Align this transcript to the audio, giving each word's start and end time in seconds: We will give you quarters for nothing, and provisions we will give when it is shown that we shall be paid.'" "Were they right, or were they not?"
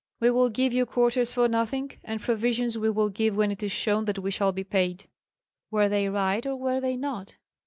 We 0.19 0.31
will 0.31 0.49
give 0.49 0.73
you 0.73 0.87
quarters 0.87 1.31
for 1.31 1.47
nothing, 1.47 1.91
and 2.03 2.19
provisions 2.19 2.75
we 2.75 2.89
will 2.89 3.09
give 3.09 3.35
when 3.37 3.51
it 3.51 3.61
is 3.61 3.71
shown 3.71 4.05
that 4.05 4.17
we 4.17 4.31
shall 4.31 4.51
be 4.51 4.63
paid.'" 4.63 5.07
"Were 5.69 5.89
they 5.89 6.09
right, 6.09 6.43
or 6.43 6.55
were 6.55 6.81
they 6.81 6.97
not?" 6.97 7.35